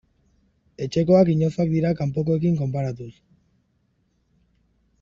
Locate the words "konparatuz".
2.63-3.13